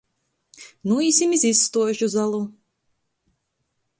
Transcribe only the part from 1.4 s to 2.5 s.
izstuožu zalu!